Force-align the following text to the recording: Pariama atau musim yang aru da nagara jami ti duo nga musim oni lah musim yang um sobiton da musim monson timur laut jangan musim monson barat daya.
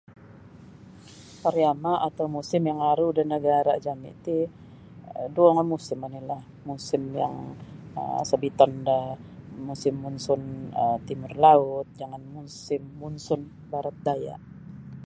Pariama 1.43 1.93
atau 2.07 2.25
musim 2.37 2.61
yang 2.71 2.79
aru 2.91 3.07
da 3.17 3.23
nagara 3.31 3.73
jami 3.85 4.11
ti 4.23 4.35
duo 5.33 5.49
nga 5.53 5.63
musim 5.73 5.97
oni 6.07 6.21
lah 6.29 6.41
musim 6.69 7.01
yang 7.21 7.35
um 7.99 8.21
sobiton 8.29 8.71
da 8.87 8.97
musim 9.67 9.93
monson 10.03 10.41
timur 11.07 11.31
laut 11.45 11.87
jangan 11.99 12.21
musim 12.35 12.81
monson 12.99 13.41
barat 13.71 13.97
daya. 14.07 14.35